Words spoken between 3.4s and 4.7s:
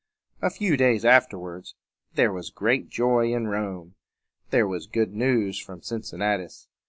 Rome. There